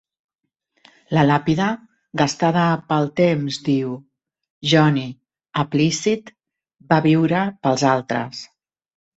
La 1.17 1.25
làpida 1.31 1.67
gastada 2.21 2.63
pel 2.87 3.05
temps 3.21 3.59
diu, 3.69 3.93
Johnny 4.73 5.05
Appleseed 5.65 6.35
Va 6.95 7.01
viure 7.09 7.45
pels 7.69 7.89
altres. 7.95 8.43